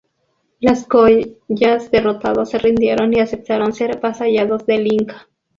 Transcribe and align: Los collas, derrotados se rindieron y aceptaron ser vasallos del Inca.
Los 0.59 0.85
collas, 0.87 1.91
derrotados 1.91 2.49
se 2.49 2.57
rindieron 2.57 3.13
y 3.13 3.19
aceptaron 3.19 3.71
ser 3.71 3.99
vasallos 3.99 4.65
del 4.65 4.91
Inca. 4.91 5.27